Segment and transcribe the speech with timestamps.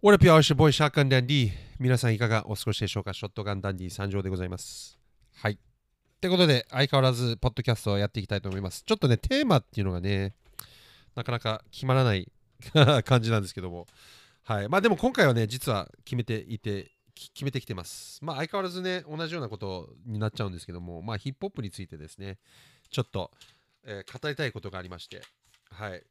[0.00, 1.50] オレピアオシボイシャーカンダンディ
[1.80, 3.12] 皆さんいかがお過ごしでしょうか？
[3.12, 4.96] ショットガンダンディ参上でございます。
[5.34, 5.54] はい。
[5.54, 5.56] っ
[6.20, 8.84] てことで、相変わらず、ポッドキャストをやっていきたいと思います。
[8.86, 10.34] ちょっとね、テーマっていうのがね、
[11.16, 12.30] なかなか決まらない
[13.04, 13.88] 感じなんですけども。
[14.44, 14.68] はい。
[14.68, 18.24] まあでも今回はね、実は決めていて、決めてきてます。
[18.24, 22.38] まあ相変わらずね、同じようなことになっちゃうんですけども、まあヒップホップについてですね、
[22.88, 23.32] ちょっと、
[23.82, 25.22] えー語りたいことがありまして、
[25.72, 26.04] はい。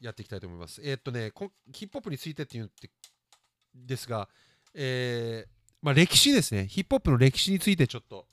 [0.00, 0.80] やっていきたいと思います。
[0.82, 1.30] えーっとね、
[1.72, 2.90] ヒップホップについてっていうって
[3.74, 4.28] ですが、
[4.74, 8.26] えーまあ、歴史ですね、ヒップホップの歴史についてちょっと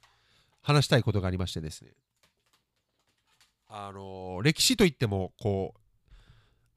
[0.62, 1.92] 話したいことがありましてですね、
[3.68, 5.80] あのー歴史といっても、こう、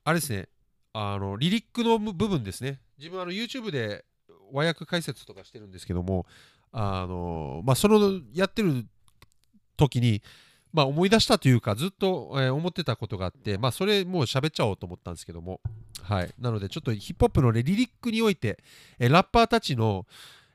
[0.05, 0.48] あれですね、
[0.95, 4.05] あのリリックの部分ですね、自分あの YouTube で
[4.53, 6.27] 和訳解説とかしてるんですけども、
[6.73, 8.87] あのーまあ、そのやってる
[9.77, 10.23] 時に、
[10.73, 15.61] まあ、思い出したというか、ずっと、えー思ってたことがあって、まあ、それもう喋っちゃおうと思ったんですけども、
[16.02, 16.34] はい。
[16.38, 18.59] なので、ちょっとヒップホップの、ね、リリックにおいて、
[18.98, 20.06] えーラッパーたちの、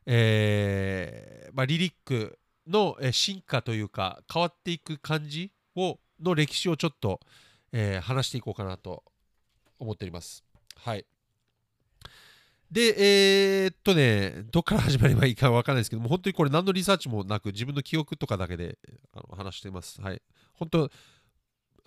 [0.06, 7.20] えーまあ、リリックの、え進化というか、変わっていく感じをの歴史をちょっと、
[7.72, 9.04] え話していこうかなと
[9.80, 10.44] 思っております。
[10.76, 11.06] はい。
[12.72, 18.78] で、えーっとね、どっから始まればいいかわからないですけども、本当にこれ何のリサーチもなく、自分の記憶とかだけで
[19.14, 20.02] あの話しています。
[20.02, 20.22] はい。
[20.54, 20.92] 本当、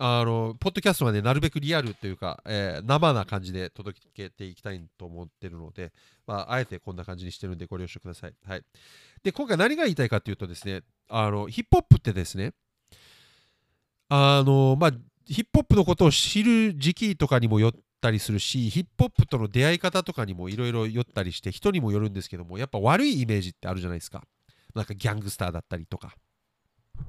[0.03, 5.93] あの、ポッドキャストはね、なるべくリアルというか、えー生な感じで届けていきたいと思ってるので、
[6.27, 8.33] まあ、あえてこんな感じにしてるんでご了承ください。
[8.47, 8.63] はい。
[9.23, 12.55] で、今回何が言いたいかというとですね、あの、ヒップホップってですね、
[14.09, 14.91] あの、まあ、
[15.27, 24.25] ヒップホップのことを知る時期とかにもよったりするし、ヒップホップとの出会い方とかにもいろいろよったりして、人にもよるんですけども、やっぱ悪いイメージってあるじゃないですか。
[24.75, 26.15] なんかギャングスターだったりとか。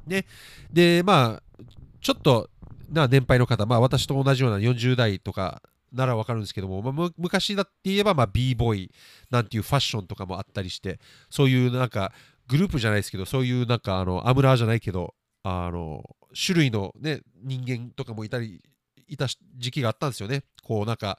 [0.05, 0.25] ね。
[0.73, 1.63] で、まあ、
[2.01, 2.49] ちょっと
[2.91, 5.61] な年配の方、まあ私と同じような40代とか
[5.91, 8.91] ならわかるんですけども、まあ昔だって言えば、まあ b ボーイ
[9.29, 12.11] なんていうファッションとかもあったりして、そういうなんか
[12.47, 16.03] グループじゃないですけど、そういうなんかあのアムラーじゃないけど、あの
[16.35, 18.61] 種類のね人間とかもいたり
[19.07, 20.43] いた時期があったんですよね。
[20.63, 21.17] こうなんか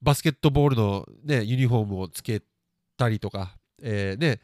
[0.00, 2.42] バスケットボールのねユニフォームをつけ
[2.96, 4.40] たりとか、えーね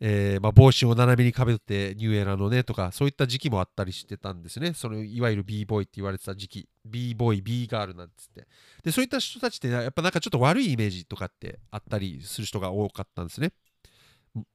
[0.00, 4.74] えーまあ、帽子を斜めにかぶってニューエラのねとかそういった時期もあったりしてたんですね。
[4.74, 8.46] そのいわゆる b ボーイって言われてた時期 b ボーイ b ガールなんつって
[8.84, 13.52] でそういった人たちってやっぱなんかちょっと悪いイメージとかってあったりする人が多かったんですね。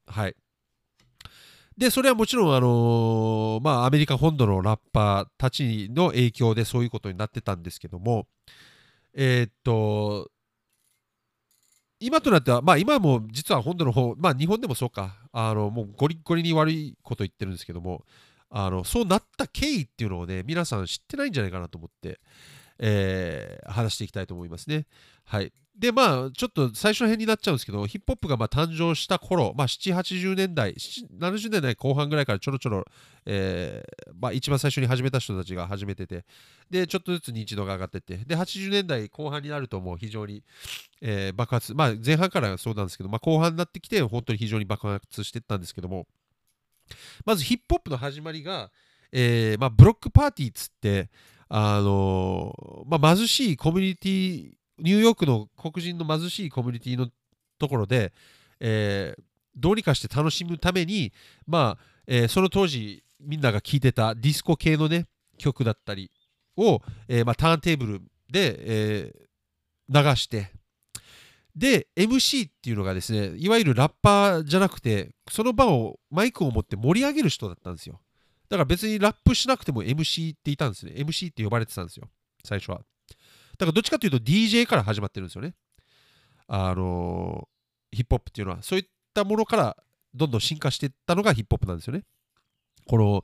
[0.08, 0.36] はい。
[1.78, 8.28] で、それはもちろん、あのーまあ、アメリカ本土のラッパーたちの影響でそういうことになってたんですけども、
[9.14, 10.30] えーっと、
[12.06, 18.04] 今となっては、まあ今も実は本土の方、まあ日本でもそうか、あの、もうゴリゴリに悪いこと言ってるんですけども、
[18.50, 22.20] あの、そうなった経緯っていうのをね、皆さん知ってないんじゃないかなと思って、
[22.80, 24.86] えー話していきたいと思いますね。
[25.26, 25.52] はい。
[25.76, 32.86] で、まあ、ちょっと最初の辺になっちゃうんですけど、ヒップホップがまあ誕生した頃、まあ、7、80年代、70年代後半ぐらいからちょろちょろ、
[33.26, 36.26] えーまあ、一番最初に始めた人たちが始めてて、
[36.70, 40.44] で、ちょっとずつ認知度が上がってて、で、80年代後半になるともう非常に、
[41.02, 46.06] えー爆発、まあ、前半からそうなんですけど、まあ、後半になってきて、本当に非常に爆発していったんですけども、
[47.26, 48.72] まずヒップホップの始まりが、
[49.12, 51.10] えーまあ、ブロックパーティーっつって、
[51.50, 52.56] あの
[52.88, 57.10] まあ、貧しいコミュニティニューヨークの黒人の貧しいコミュニティの
[57.60, 58.14] ところで、
[58.60, 59.24] えー
[59.56, 61.14] どうにかして楽しむために、
[61.46, 65.06] まあえーその当時みんなが聴いてたディスコ系のね
[65.38, 66.10] 曲だったり
[66.58, 68.02] を、えーまあ、ターンテーブル
[68.32, 69.24] で、えー
[69.90, 70.50] 流して
[71.56, 78.00] で MC っていうのがですねいわゆるラッパーじゃなくてその場をマイクを持って盛り上げる人だったんですよ。
[78.50, 80.94] だから別にラップしなくても MC っていたんですね。
[80.96, 82.08] MC って呼ばれてたんですよ。
[82.44, 82.82] 最初は。
[83.58, 85.54] だからどっちかというと DJ から始まってるんですよね。
[86.48, 87.54] あのー
[87.96, 89.78] ヒップホップっていうのはそういったものから
[90.16, 92.04] どんどん進化していったのがヒップホップなんですよね。
[92.88, 93.24] この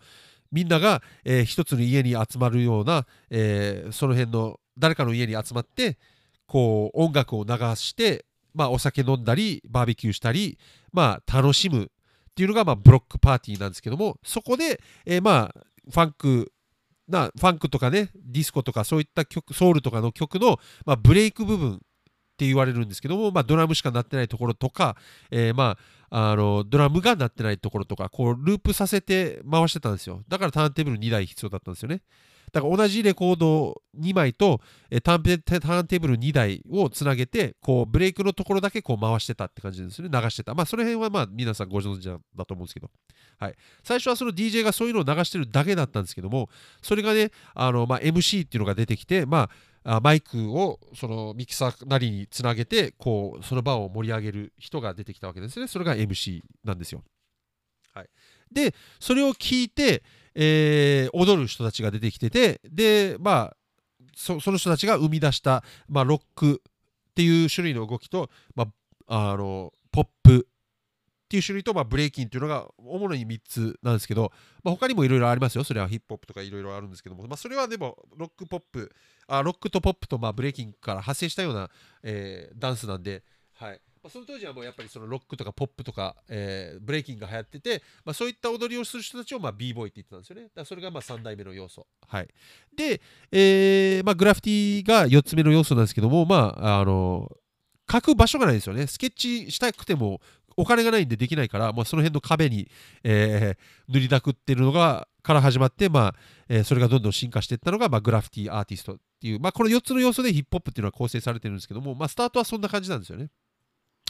[0.51, 5.97] みんなが、えー一つの家に集まるような、えーその辺の誰かの家に集まって
[6.45, 10.57] こう音楽を流して、まあ、お酒飲んだりバーベキューしたり、
[10.91, 11.87] まあ、楽しむっ
[12.35, 16.51] ていうのが、まあ、ブロックパーティーなんですけどもそこで、えーまあファンク
[17.09, 21.77] なファンクとかねディスコとかそういった曲ソウルとかの曲の、まあ、ブレイク部分っ
[22.39, 24.95] て言われるんですけども、まあ、ドラムしか鳴ってないところとか、
[25.29, 25.77] えーま
[26.09, 30.23] あ、あのドラムが鳴ってないところとかこうループさせて回してたんですよ。
[30.29, 32.01] だからターンテーブル2台必要だったんですよね。
[32.51, 40.09] だから同じレコード2枚と、えーターンターンテーブル2台をつなげてこうブレイクのところだけこう回してたって感じですね。
[40.11, 40.53] 流してた。
[40.53, 42.89] まあその辺はまあ皆さんご存知だと思うんですけど。
[43.37, 46.49] はい、最初はその DJ がそういうのを流してるだけだったんですけども
[46.81, 49.49] それがねあの、まあ、MC っていうのが出てきて、ま
[49.83, 55.67] ああマイクをそのミキサーなりにつなげてこうその場を盛り上げる人が出てきたわけですね。
[55.67, 57.01] それが MC なんですよ、
[57.93, 58.09] はい、
[58.51, 60.03] でそれを聞いて、
[60.41, 63.57] えー、踊る人たちが出てきててでまあ
[64.15, 68.67] その人たちが生み出した、まあ、ロックっていう種類の動きと、ま
[69.07, 74.31] あ、あのポップっていう種類と、まあ、ブレイキンっていうのが主に3つなんですけど、
[74.63, 75.63] まあ、他にもいろいろありますよ。
[75.63, 78.91] それはヒップホップとかいろいろあるんですけども、まあ、それはでもロックポップ、
[79.27, 81.69] あロックとポップとまあブレイキンから派生したような、
[82.03, 90.43] えー、ダンスなんで、はいま、その当時はもうやっぱりそのロックとかポップとか、えー、ブレイキンが流行ってて、まあ、そういった踊りをする人たちをま b ボーイって言ってたんですよね。
[90.43, 91.87] だからそれがまあ3代目の要素。
[92.07, 92.27] はい、
[92.75, 93.01] で、
[93.31, 97.29] えーまあ、グラフィティが4つ目の要素なんですけども、まあ、あの
[97.91, 98.87] 書く場所がないんですよね。
[98.87, 100.21] スケッチしたくても
[100.55, 102.69] お金がないんでできないから、まあ、その辺の壁に、
[103.03, 106.15] えー、塗りだくってるのがから始まって、まあ
[106.49, 113.29] えー、それがどんどん進化していったのが、まあ、グラフィティアーティストっていう、まあ、この4つの要素でヒップホップっていうのは構成されてるんですけども、まあ、スタートはそんな感じなんですよね。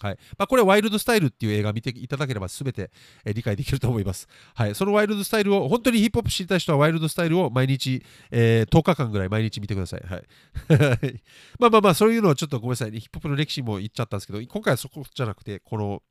[0.02, 2.90] はいまあ、これワイルドスタイルっていう映画見ていただければ全て、
[3.26, 4.28] え、理解できると思います。
[4.56, 10.02] はい、そのワイルドスタイルを、本当にヒップホップ知りたい人はワイルドスタイルを毎日、えー、10日間ぐらい毎日見てください。
[10.02, 10.24] はい、
[11.60, 16.02] まあまあまあ、そういうのはちょっとごめんなさい、ね、ヒップホップの歴史も言っちゃったんですけど、今回はそこじゃなくて、この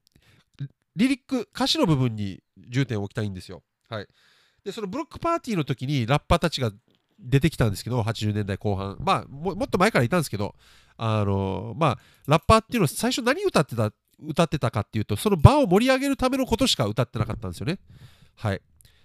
[0.97, 3.63] リリック、歌詞の部分に重点を置きたいんですよ。
[3.89, 4.09] はい。
[4.65, 6.73] で、そのブロックパーティーの時にラッパーたちが
[7.21, 8.97] 出てきたんですけど、80年代後半。
[9.01, 10.55] まあも、もっと前からいたんですけど、
[10.99, 17.79] あのまあ、ラッパーっていうのは最初何歌ってた、歌ってたかっていうと、その場を盛り上げるためのことしか歌ってなかったんですよね。
[18.35, 18.61] はい。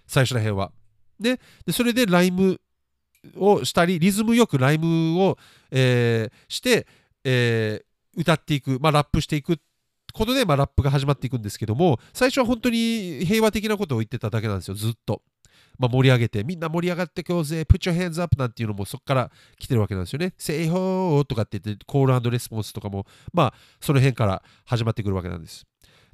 [0.06, 0.72] 最初ら辺は。
[1.20, 2.60] で、それでライム
[3.36, 5.38] をしたり、リズムよくライムを、
[5.70, 6.86] えー、して、
[7.22, 9.58] えー、歌っていく、まあ、ラップしていく
[10.12, 15.22] ことで、まあ、ラップが始まっていくんですけども、最初は本当に平和的なことを言ってただけなんですよ、ずっと。
[15.78, 20.34] まあ、盛り上げて、みんな盛り上がってこうぜ、put your hands up なんていうのもそこから来てるわけなんですよね。
[20.38, 25.66] say ho とかって言って、コールレスポンスとかも、まあ、その辺から始まってくるわけなんです。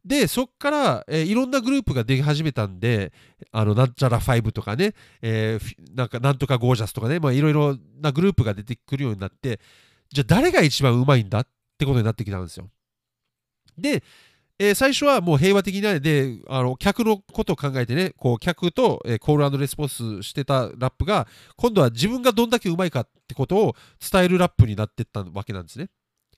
[0.05, 3.12] で、そこから、えー、いろんなグループができ始めたんで、
[3.53, 9.61] あの、なんちゃら5とかね、えー、なんか、なんとかゴージャスとかね、まあ、いろいろなグループが出てくるようになって、
[10.11, 11.47] じゃあ誰が一番うまいんだっ
[11.79, 12.69] てことになってきたんですよ。
[13.77, 14.03] で、
[14.62, 21.27] えー、最初はもう平和的なで、あの客のことを考えてね、こう客と、えー、コールレスポンスしてたラップが、
[21.57, 23.77] 今度は自分がどんだけうまいかってことを
[24.12, 25.89] 伝えるラップになってったわけなんですね。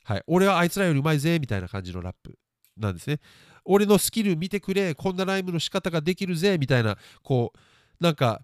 [0.04, 0.22] はい。
[0.28, 2.38] 俺はあいつらよりうまいぜ、みたいな感じのラップ
[2.76, 3.18] なんですね。
[3.64, 7.58] 俺のスキル見てくれ、こんなライムの仕方ができるぜ、みたいな、こう、
[8.04, 8.42] なんか、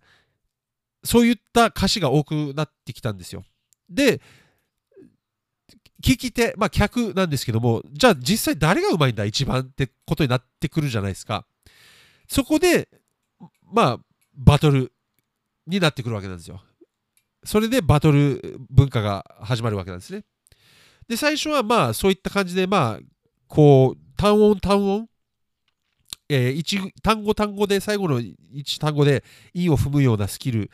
[1.04, 3.44] そういった歌詞が多くなってきたんですよ。
[3.88, 4.20] で、
[6.02, 11.46] 聞き手、まあ客なんですけども、じゃあ実際誰がうまいんだ一番ってことになってくるじゃないですか。
[12.28, 12.88] そこで、
[13.72, 13.98] まあ、
[14.34, 14.92] バトル
[15.66, 16.62] になってくるわけなんですよ。
[17.44, 20.24] それでバトル文化が始まるわけなんですね。
[21.08, 23.04] で、最初はまあそういった感じで、まあ、
[23.46, 25.08] こう、単音単音、
[26.28, 28.20] えー、単語単語で最後の
[28.52, 29.24] 一単語で
[29.54, 30.70] 韻を踏むようなスキル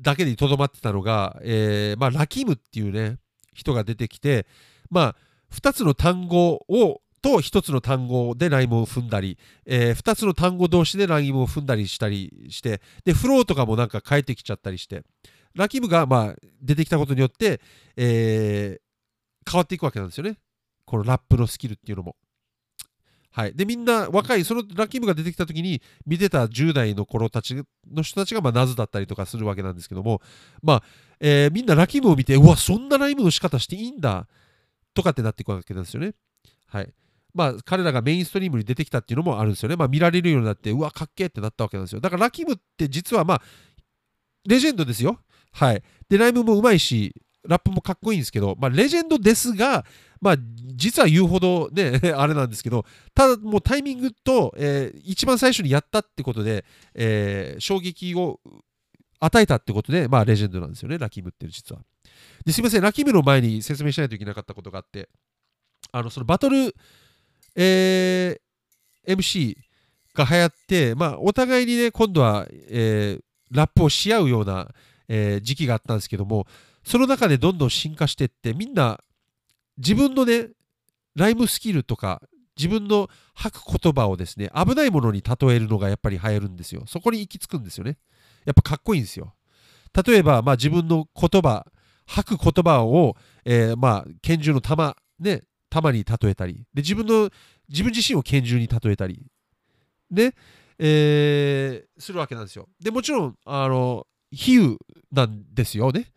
[0.00, 3.18] だけにとどまってたのが、えー、まあラキムっていうね、
[3.52, 4.46] 人が出てきて、
[4.90, 5.16] まあ、
[5.52, 15.04] 2つの単語をと1つの単語でライムを踏んだり、えー、2つの単語同士でライムを踏んだりしたりしてでフローとかもなんか変えてきちゃったりして
[15.54, 17.60] ラキムがまあ出てきたことによって、
[17.96, 20.36] えー、変わっていくわけなんですよね
[20.84, 22.16] このラップのスキルっていうのも。
[23.32, 27.56] はい、でみんな若いそのラキムが出てきた時に見てた10代の頃たち
[27.90, 30.20] の人たちがまあナズだったりとかするわけなんですけども
[30.62, 30.82] まあ
[31.24, 34.26] えー、みんなラキムを見て、うわ、そんなライムの仕方していいんだ
[34.92, 36.14] とかってなっていくわけなんですよね。
[36.66, 36.92] はい。
[37.32, 39.76] まあ、彼らがメインストリームに出てきたっていうのもあるんですよね。
[39.76, 42.00] まあ、見られるようになって、うわ、かっけーってなったわけなんですよ。
[42.00, 43.42] だから、ラキムって実は、まあ、
[44.44, 45.20] レジェンドですよ。
[45.52, 45.82] はい。
[46.08, 47.14] で、ライブもうまいし、
[47.48, 49.84] ラップもかっこいいんですけど、まあ、レジェンドですが、
[50.22, 56.64] まあ、実は言うほどね、 あれなんですけど、ただもうタイミングと、えー、一番最初にやったってことで、
[56.94, 58.40] えー、衝撃を
[59.18, 61.82] 与えたってことで、まあ、レジェンドなんですよね、ラキムっていう実は。
[62.46, 65.08] ですいません、ラキムの前に説明しないといけなかったことがあって、
[65.90, 66.72] あの、そのバトル、
[67.56, 69.56] えー、MC
[70.14, 74.68] が流行って、まあ、お互いにね、今度は、えー、ラップをし合うような、
[75.08, 76.46] えー、時期があったんですけども、
[76.84, 79.00] その中でどんどん進化していって、みんな
[79.78, 80.50] 自分のね、
[81.14, 82.22] ライムスキルとか、
[82.56, 86.84] 自分の吐く言葉をですね、危ないものに例えるのがやっぱり流行るんですよ。
[86.86, 87.98] そこに行き着くんですよね。
[88.44, 89.34] やっぱかっこいいんですよ。
[90.06, 91.66] 例えば、まあ、自分の言葉、
[92.06, 97.30] 吐く言葉を、えー、まあ、拳銃の弾、ね、弾に例えたり、で自分の、
[97.68, 99.26] 自分自身を拳銃に例えたり、
[100.10, 100.34] ね、
[100.78, 102.68] えー、するわけなんですよ。
[102.80, 104.76] で、もちろん、あの、比喩
[105.10, 106.12] なんですよね。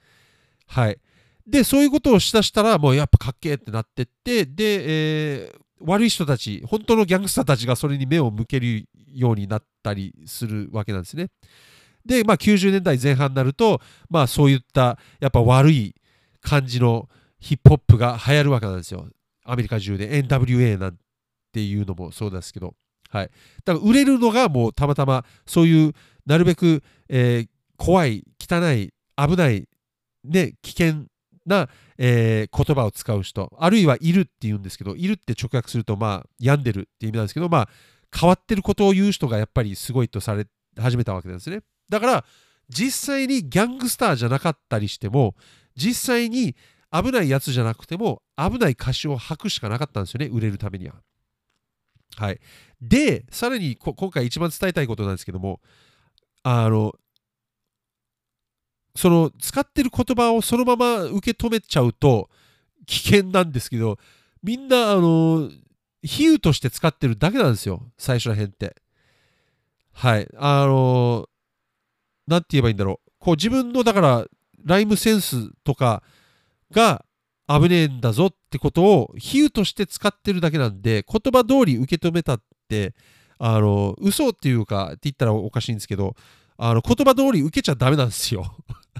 [0.67, 0.99] はい。
[1.47, 11.29] で、そういうことをしだしたら、もうやっぱかっけーってなってって、で、えー、悪い人たち、本当のギャングスターたちがそれに目を向けるようになったりするわけなんですね。
[12.05, 15.95] で、まあ、90年代前半になると、まあ、そういったやっぱ悪い
[16.41, 17.09] 感じの
[17.39, 19.07] ヒップホップが流行るわけなんですよ。
[19.43, 20.97] アメリカ中で NWA なん
[21.51, 22.75] ていうのもそうですけど。
[23.09, 23.29] はい。
[23.63, 25.93] だから売れるのがもうたまたまそういう
[26.25, 27.47] なるべく、えー、
[27.77, 29.67] 怖い、汚い、危ない、
[30.23, 31.05] ね、危険
[31.45, 37.69] な、えー、言葉を使う人、あるいはいるって言うんですけど、いるって直訳すると、まあ、病んでるって意味なんですけど、まあ、
[38.17, 40.47] 変わってることを言う人がやっぱりすごいとされ
[40.77, 41.61] 始めたわけなんですね。
[41.89, 42.25] だから、
[42.69, 45.35] 実際にギャングスターじゃなかったりしても、
[45.75, 46.55] 実際に
[46.91, 50.95] 危ないやつじゃなくても、危ない歌詞を吐くしかなかったんですよね、売れるためには。
[52.15, 52.39] はい。
[52.81, 55.61] で、さらに今回一番伝えたいことなんですけども、
[56.43, 56.93] あの、
[59.05, 62.27] その使ってる言葉をそのまま受け止めちゃうと
[62.87, 63.99] 危険なんですけど、
[64.41, 65.51] みんな、あの、
[66.01, 68.75] 比喩として使ってるだけなんですよ、最初ら辺って。
[69.93, 70.27] はい。
[70.39, 71.29] あの、
[72.25, 73.11] なんて言えばいいんだろう。
[73.19, 74.25] こう自分の、だから、
[74.63, 76.01] ライムセンスとか
[76.71, 77.05] が
[77.47, 82.95] 危ねえんだぞってことを比喩として使ってるだけなんで、言葉通り受け止めたって、
[83.37, 86.15] あの、嘘っていうか、って言ったらおかしいんですけど、
[86.57, 88.55] あの、言葉通り受けちゃダメなんですよ
[88.95, 88.97] っ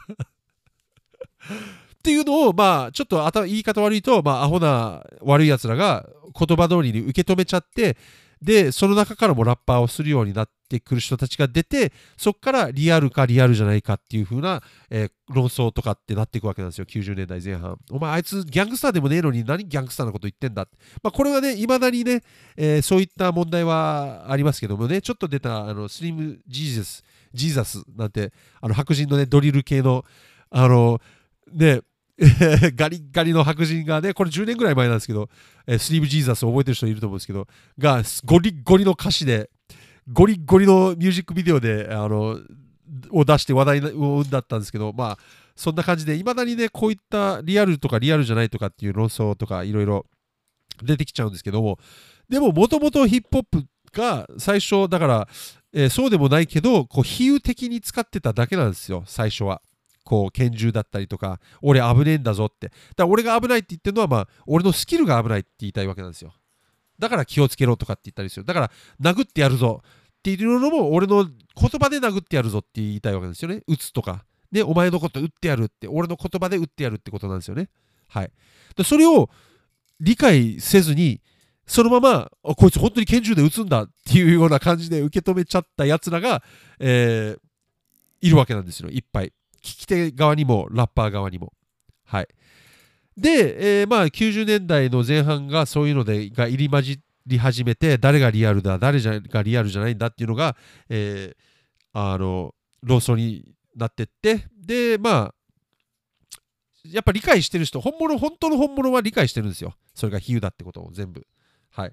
[2.06, 7.98] ていうのを、まあ、ちょっと言い方悪いと、まあ、アホな悪い奴らが言葉通りに受け止めちゃって、
[8.42, 17.78] で、その中からもラッパーをするようになってくる人たちが出て、そこからリアルかリアルじゃないかっていう風な、えー、論争とかってなっていくわけなんですよ、90年代前半。
[17.90, 20.68] お前、あいつギャングスターでもねえのに何ギャングスターなこと言ってんだ
[21.02, 22.22] まあ、これはね、いまだにね、
[22.56, 27.04] えー、そういった問題はありますけどもね、ちょっと出たあのスリム・ジーザス、
[27.36, 30.04] ジーザスなんて、あの白人のね、ドリル系の、
[30.50, 31.00] あの、
[31.54, 31.82] ね、
[32.76, 35.30] ガリガリの白人がね、これ10年ぐらい前なんですけど、
[35.68, 39.50] えスリーブ・ジーザスを覚えてる人いると思うんですけど、がゴリゴリの歌詞で、
[40.12, 42.40] ゴリゴリのミュージックビデオで、あの、
[43.12, 45.18] を出して話題を生んだったんですけど、まあ、
[45.56, 50.06] そんな感じで、いまだにね、こういったリアルとかリアルじゃないとかっていう論争とかいろいろ
[50.84, 51.80] 出てきちゃうんですけども、
[52.30, 55.28] でも、もともとヒップホップが最初、だから、
[55.78, 59.62] えー、そうでもないけど、こう比喩的に使ってただけなんですよ、最初は。
[60.06, 62.68] こう拳銃だったりとか、俺危ねえんだぞって。
[62.68, 66.34] だから俺が危ないって言ってるのは、まあ、俺のスキルが危ないって言いたいわけなんですよ。
[66.98, 68.46] だから気をつけろとかって言ったりする。
[68.46, 71.34] だから、殴ってやるぞっていうのも、俺の言
[71.80, 73.62] 葉で殴ってやるぞって言いたいわけですよね。
[73.68, 74.24] 撃つとか。
[74.52, 77.70] で、お前のこと撃ってやるって、俺の言葉で撃ってやるってことなんですよね。
[78.08, 78.32] はい。
[78.78, 79.30] でそれを
[80.00, 81.22] 理解せずに、
[81.68, 86.44] そのまま、こいつ本当に拳銃で撃つんだっていうような感じで受け止めちゃったやつらが、
[86.80, 87.40] えー、
[88.22, 89.34] いるわけなんですよ、いっぱい。
[89.62, 91.54] 聞き手側にも、ラッパー側にも。
[92.06, 92.28] はい。
[93.18, 100.56] で、えー、まあ、90年代の前半がそういうので、が入り混じり始めて、誰がリアルだ、誰がリアルじゃないんだっていうのが、
[100.90, 101.36] えー、
[101.94, 102.54] あの、
[102.84, 105.36] 論争になってって、で、まあ、
[106.84, 109.76] やっぱ理解してる人、本物、本当の本物は理解してるんですよ。
[109.96, 111.26] それが比喩だってことを全部。
[111.76, 111.92] はい。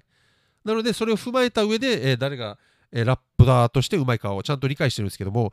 [0.63, 2.57] なので、それを踏まえた上で、えー、誰が、
[2.91, 5.51] えー、ラップダーとしてうまいかをちゃんと理解してるんですけども、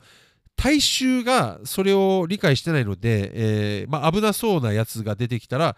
[0.55, 5.75] 大衆がそれを理解してないので、えー、まあ、危なそうなやつが出てきたら、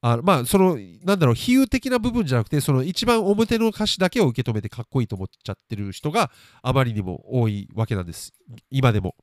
[0.00, 6.30] あまあ、その、なんだろう、比喩的な部分じゃなくて、その一番表の歌詞だけを受け止めてかっこいいと思っちゃってる人が
[6.62, 8.32] あまりにも多いわけなんです。
[8.70, 9.16] 今でも。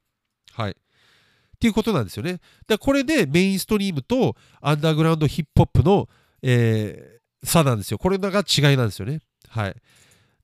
[0.53, 0.72] はい。
[0.72, 0.74] っ
[1.60, 2.39] ていうことなんですよね。
[2.67, 6.10] だこれでメインストリームとアンダーグラウンドヒップホップの、
[6.41, 7.98] え、差なんですよ。
[7.98, 9.20] これが違いなんですよね。
[9.50, 9.75] はい。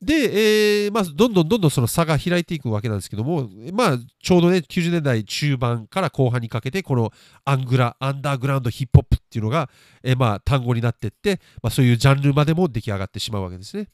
[0.01, 7.11] で、えー、まあ、どんどんどんどんその差が開いていくわけなんですけども、まあ、ちょうどね、90年代中盤から後半にかけて、この
[7.45, 9.69] アングラ、アンダーグラウンドヒップホップっていうのが、
[10.03, 13.89] えー、まあ、単語になっていって、まあ、そういうジャンルまでも出来上がってしまうわけですね。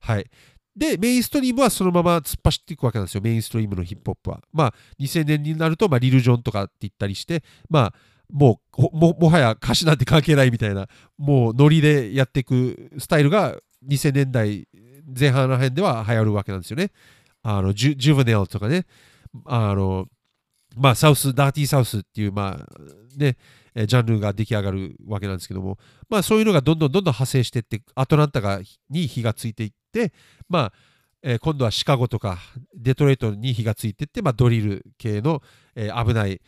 [0.00, 0.26] はい。
[0.76, 4.40] で、メインストリームはそのまま突っ走っていくわけなんですよ、メインストリームのヒップホップは。
[4.52, 7.94] まあ、2000年になると、まあ、リル・ジョンとかって言ったりして、まあ、
[8.30, 13.56] もうももはや歌詞なんて関係ないみたいなもうノリでやっていくスタイルが
[13.88, 14.68] 2000年代
[15.18, 16.90] 前半ら辺では流行るわけなんですよね。
[17.42, 18.86] あのジュジュブネルとかね
[19.44, 20.06] あの
[20.76, 23.36] まあサウスダーティーサウスっていうまあね
[23.74, 25.78] ジャンルが出来上がるわけなんですけども
[26.08, 30.12] まあそういうのがどんどんどんどん派生していってアトランタがに火がついていって
[30.48, 30.72] まあ
[31.28, 32.38] えー、今度はシカゴとか
[32.74, 35.42] デトロイトに火がついていって、まあ、ドリル系の、
[35.74, 36.40] えー、危ない、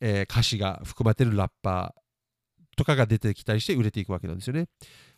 [0.00, 2.09] えー、歌詞が含まれてるラッパー
[2.80, 4.68] とかが出てきたりして売れていくわけなんですよね。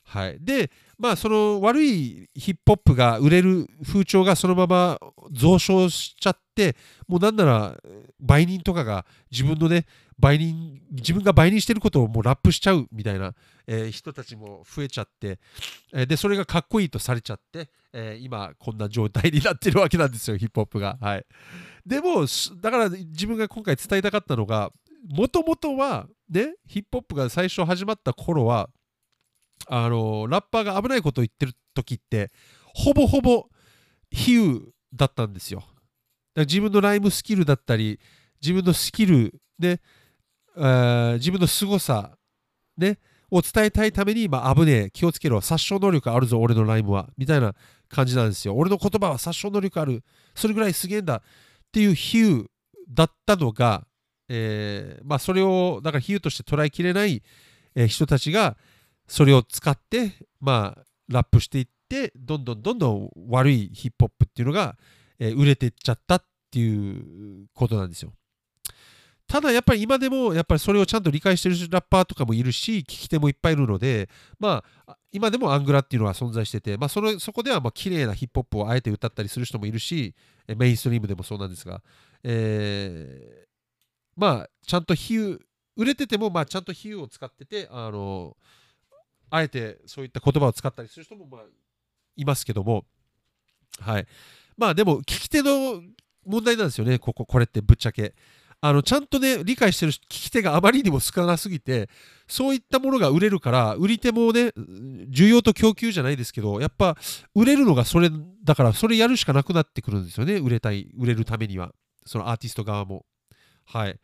[0.05, 4.99] はい、で、まあ、その悪いヒップホップが売れる風潮がそのまま
[5.31, 6.75] 増床しちゃって、
[7.07, 7.77] もうなんなら
[8.21, 9.87] 売人とかが自分のね、
[10.19, 13.33] 売人、自分が売人してることをもうラップしちゃうみたいな、
[13.69, 15.39] えー、人たちも増えちゃって、
[15.93, 20.99] えー、で、それがかっこいいとされちゃって、えー、今こんな状態になってるわけなんですよ、ヒップホップが。
[21.01, 21.27] はい。
[21.87, 22.27] でも、
[22.61, 24.73] だから自分が今回伝えたかったのが、
[25.11, 28.71] もともとは、ね、ヒップホップが最初始まった頃は、
[29.67, 32.33] あのラッパーが危ないことを言ってる時って
[32.75, 33.47] ほぼほぼ
[34.11, 34.61] 比喩
[34.93, 35.63] だったんですよ。
[36.37, 38.01] 自分のライムスキルだったり
[38.41, 39.81] 自分のスキルで、
[40.57, 42.17] えー、自分の凄さ、
[42.77, 42.99] ね、
[43.31, 47.55] を伝えたいために、まあ、危ねえ気をつけろ殺傷能力あるぞ俺のライムはみたいな
[47.89, 48.55] 感じなんですよ。
[48.55, 50.03] 俺の言葉は殺傷能力ある
[50.35, 51.23] それぐらいすげえんだっ
[51.73, 52.47] ていう比喩
[52.89, 53.87] だったのが、
[54.35, 57.23] えー、まあ、それをだから比喩として捉えきれない、
[57.75, 58.57] えー、人たちが、
[59.07, 64.77] それを使って、まあ、ラップしていって、どんどんどんどん悪いヒップホップっていうのが、
[65.19, 68.13] えー、売れていっちゃったっていうことなんですよ。
[69.27, 80.15] ただやっぱり今でもやっぱりそれをちゃんと理解してるラッパーとかもいるし聞き手もいっぱいいるのでまあ今でもアングラっていうのは存在してて、まあ、そのそこではまあ綺麗なヒップホップをあえて歌ったりする人もいるし
[80.55, 81.81] メインストリームでもそうなんですが、
[82.25, 83.47] え、
[84.17, 85.41] まあちゃんと比喩
[85.77, 88.37] 売れててもまあちゃんと比喩を使っててあの
[89.31, 91.41] あえてそういった言葉を使ったりする人もまあ
[92.17, 92.85] いますけども、
[93.81, 94.07] はい。
[94.57, 95.83] まあでも、聞き手の
[96.25, 98.15] 問題なんですよね、ここ、これってぶっちゃけ。
[98.65, 101.89] あのちゃんとね、理解してる聞き手があまりにも少なすぎて、
[102.29, 104.53] そういったものが売れるから、売り手もね、
[105.11, 106.97] 需要と供給じゃないですけど、やっぱ
[107.35, 108.09] 売れるのがそれ
[108.45, 111.75] だから、それやるしかなくなってくるんですよね、売れたい、売れるためには、
[112.07, 113.05] そのアーティスト側も。
[113.65, 113.99] はい。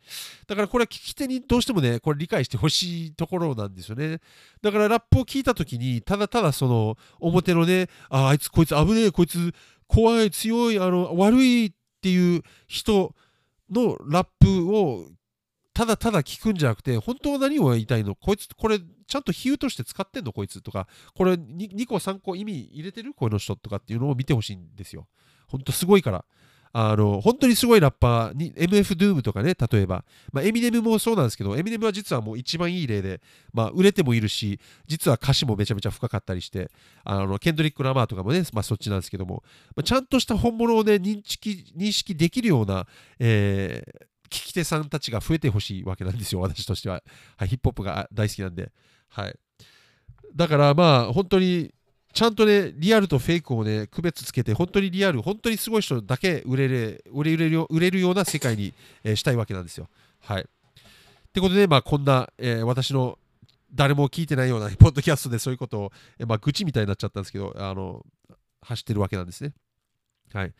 [0.47, 4.19] だからこれは聞き手にどうしてもね、これ理解してほしいところなんですよね。
[4.61, 9.53] だからラップを聞いたときに、ただただその表のね、ああいつこいつ危ねえ、こいつ
[9.87, 13.13] 怖い、強い、あの悪いっていう人
[13.69, 15.07] のラップを
[15.73, 18.13] ただただ聞くんじゃなくて、本当は何を言いたいの？
[18.15, 20.33] こいつ、これ、ちゃんと比喩として使ってんの？
[20.33, 23.13] こいつとか、これ 2, 2個3個意味入れてる？
[23.13, 25.07] この人とかっていうのを見てほしいんですよ。
[25.47, 26.25] 本当すごいから。
[26.71, 33.21] あの本当にすごいラッパーに MF ドゥームとかね例えば、まあ、エミネムもそうなんですけどエミネムは実はもう一番いい例で、
[33.53, 36.69] まあ、売れてもいるし実は歌詞もめちゃめちゃ深かったりして
[37.03, 39.43] あのケンドリック・ラマーとかもね、まあ、そっちなんですけども、
[39.75, 42.85] まあ、ちゃんとした本物をね認識認識できるような、
[43.19, 47.01] えー、聞き手さんたちが増えてほしいわけなんですよ私としては、
[47.37, 48.71] はい、ヒップホップが大好きなんで。
[49.09, 49.35] はい。
[50.35, 51.73] だからまあ本当に
[52.13, 59.87] ちゃんとね、リアルとフェイクをね、区別つけて、本当にリアル、本当にすごい人だけ売れる売れる売れるような世界に、えー、したいわけなんですよ。
[60.21, 60.41] はい。
[60.41, 63.19] ってことで、まあ、こんな、えー、私の
[63.73, 68.05] 誰も聞いてないような ポッドキャストでそういうことを、えー、まあ、愚痴みたいになっちゃったんですけど、あの、
[68.61, 69.53] 走ってるわけなんですね。
[70.33, 70.53] はい。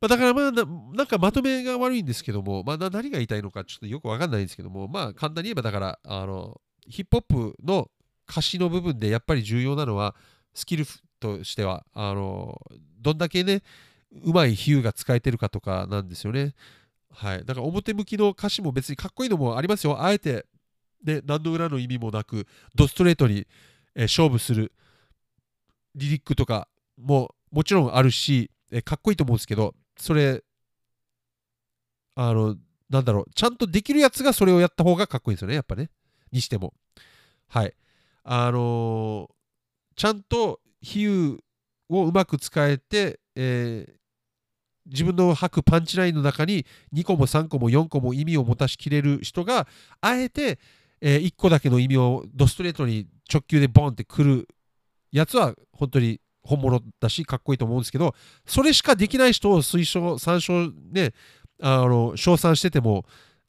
[0.00, 0.64] まあ、だからまあな、
[0.94, 7.90] なんかまとめが悪いんですけども、まあ、何が言いたいのかちょっとよくわかんないんですけども、まあ、簡単に言えば、だから、あの、ヒップホップの
[8.28, 10.14] 歌詞の部分でやっぱり重要なのは、
[10.54, 10.86] スキル
[11.20, 12.60] としてはあの
[13.00, 13.62] どんだけね
[14.24, 16.54] うまい比喩が使えてるかとかなんですよね。
[17.10, 20.02] はい、だから表向きの歌詞も別にかっこいいのもありますよ。
[20.02, 20.46] あえて、
[21.02, 23.46] で何の裏の意味もなくドストレートに、
[23.94, 24.72] えー、勝負する
[25.94, 30.42] リリックとかももちろんあるし、えー、かっこいいと思うんですけどそれ
[32.16, 32.56] あの
[32.90, 35.90] なんだろうちゃんとできるやつがそれをやった方がかっこいいですよねやっぱね
[36.32, 36.72] にしても
[37.48, 37.74] はい
[38.24, 39.28] あの
[39.96, 41.38] ちゃんと比喩
[41.88, 43.92] をうまく使えて、えー、
[44.86, 49.66] 自分の吐くパンチラインの中に2個も3個も4個も意味を持たしきれる人が
[50.00, 50.58] あえて、
[51.00, 54.48] え、1個だけの意味をドストレートに直球でボンってくる
[55.12, 58.14] やつは本当に本物だしかっこいいと思うんですけど
[58.46, 61.12] それしかできない人を推奨参照ね
[61.62, 63.04] あの称賛してても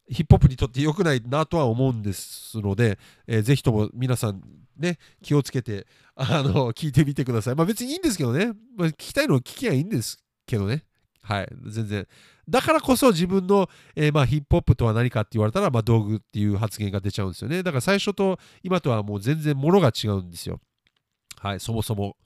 [0.09, 4.41] ヒップホップにとって良くないなとは思うんですので、えー、ぜひとも皆さん
[4.77, 7.55] ね、気をつけて、あの、聞いてみてください。
[7.55, 8.53] まあ別にいいんですけどね。
[8.77, 10.83] まあ、聞きたいのを聞きゃいいんですけどね。
[11.21, 12.07] はい、全然。
[12.47, 17.63] だからこそ自分の、えー、まあ、ヒップホップとは何かって言われたら、まあ、道具っていう発言が出ちゃうんですよね。
[17.63, 20.59] だから最初と今とはもう全然ものが違うんですよ。
[21.39, 22.17] はい、そもそも。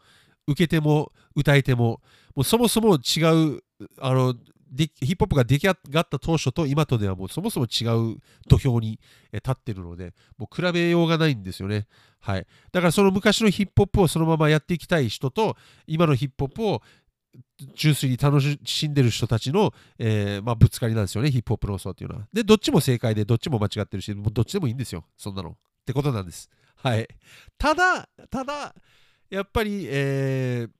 [0.48, 2.02] 受けても歌えても、
[2.36, 3.22] もうそもそも違
[3.58, 3.64] う、
[4.00, 4.36] あの、
[4.76, 9.00] ヒップホップが出来上がった当初と今とではもうそもそも違う土俵に
[9.34, 11.88] 立ってるので、もう比べようがないんですよね。
[12.20, 12.48] はい。
[12.72, 16.82] だからその昔のヒップホップをそのままやっていきたい人と、今のヒップホップを
[17.76, 22.28] 純粋に楽しんでる人たちの、えー、まあ、ぶつかりなんですよね、ヒップホップ論争っていうのは。
[22.34, 25.50] で、どっちも正解で、どっちも間違ってるし、どっちでもいいんですよ、そんなの。
[25.50, 25.56] っっ
[25.86, 26.50] てことなんです。
[26.76, 27.08] はい。
[27.58, 28.76] ただ、ただ、
[29.30, 30.79] やっぱり、えー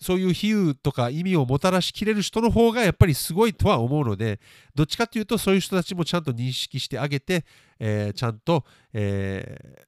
[0.00, 4.40] そういう比喩とか意味をもたらしきれる人の方がやっぱりすごいとは思うので、
[4.74, 7.44] どっちかっていうとそういう人たちもちゃんと認識してあげて、
[7.78, 9.86] えーちゃんと、えー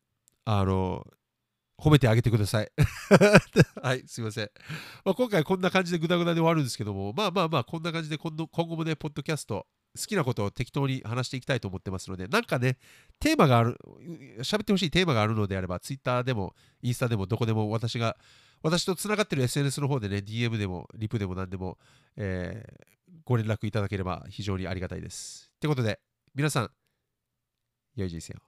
[0.50, 1.06] あの、
[1.78, 2.72] 褒めてあげてください。
[3.82, 4.50] はい、すいません。
[5.04, 9.66] まあ、今回こんな感じでグダグダで終わるんですけども、まあまあまあ、こんな感じで今度今後もね、ポッドキャスト、
[9.96, 12.78] 好きなことを適当に話していきたいと思ってますので、なんかね、
[13.20, 13.78] テーマがある、
[14.40, 18.16] 喋ってほしいテーマがあるのであれば、ツイッターでも、インスタでも、どこでも私が、
[18.62, 21.78] 私とつながってる SNS の方でね、DM でも、リプでも何でも、
[22.16, 25.50] えーご連絡いただければ非常にありがたいです。
[25.56, 26.00] ってことで、
[26.34, 26.70] 皆さん、
[27.94, 28.47] 良い人生を。